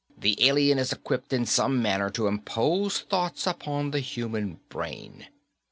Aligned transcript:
The 0.17 0.35
alien 0.49 0.79
is 0.79 0.91
equipped 0.91 1.31
in 1.31 1.45
some 1.45 1.79
manner 1.79 2.09
to 2.09 2.25
impose 2.25 3.01
thoughts 3.01 3.45
upon 3.45 3.91
the 3.91 3.99
human 3.99 4.59
brain. 4.67 5.27